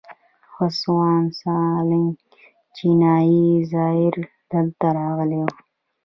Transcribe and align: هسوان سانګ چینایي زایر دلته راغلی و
هسوان 0.55 1.23
سانګ 1.39 2.07
چینایي 2.75 3.45
زایر 3.71 4.15
دلته 4.51 4.87
راغلی 4.97 5.41
و 5.45 5.49